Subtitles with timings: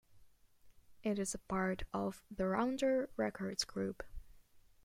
[1.03, 4.01] It is a part of the Rounder Records group.